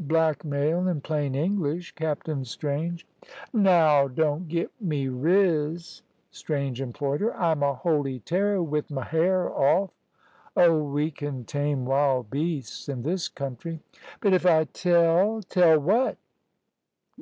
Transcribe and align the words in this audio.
"Blackmail, 0.00 0.88
in 0.88 1.02
plain 1.02 1.34
English, 1.34 1.94
Captain 1.94 2.42
Strange." 2.42 3.06
"Naow 3.52 4.08
don't 4.08 4.48
git 4.48 4.70
me 4.80 5.08
riz," 5.08 6.00
Strange 6.30 6.80
implored 6.80 7.20
her. 7.20 7.36
"I'm 7.38 7.62
a 7.62 7.74
holy 7.74 8.20
terror 8.20 8.62
with 8.62 8.90
m' 8.90 9.02
hair 9.02 9.50
off." 9.50 9.90
"Oh, 10.56 10.82
we 10.84 11.10
can 11.10 11.44
tame 11.44 11.84
wild 11.84 12.30
beasts 12.30 12.88
in 12.88 13.02
this 13.02 13.28
country." 13.28 13.80
"But 14.22 14.32
if 14.32 14.46
I 14.46 14.64
tell" 14.64 15.42
"Tell 15.50 15.78
what?" 15.80 16.16